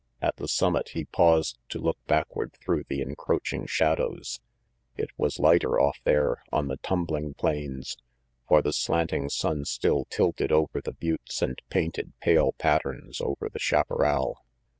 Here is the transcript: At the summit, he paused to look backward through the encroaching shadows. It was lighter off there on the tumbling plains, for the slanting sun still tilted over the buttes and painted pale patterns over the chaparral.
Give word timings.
At 0.19 0.37
the 0.37 0.47
summit, 0.47 0.89
he 0.95 1.05
paused 1.05 1.59
to 1.69 1.77
look 1.77 1.99
backward 2.07 2.53
through 2.59 2.85
the 2.87 3.01
encroaching 3.03 3.67
shadows. 3.67 4.39
It 4.97 5.11
was 5.15 5.37
lighter 5.37 5.79
off 5.79 5.99
there 6.05 6.41
on 6.51 6.69
the 6.69 6.77
tumbling 6.77 7.35
plains, 7.35 7.97
for 8.47 8.63
the 8.63 8.73
slanting 8.73 9.29
sun 9.29 9.63
still 9.63 10.05
tilted 10.05 10.51
over 10.51 10.81
the 10.81 10.93
buttes 10.93 11.43
and 11.43 11.61
painted 11.69 12.13
pale 12.19 12.53
patterns 12.53 13.21
over 13.21 13.47
the 13.47 13.59
chaparral. 13.59 14.43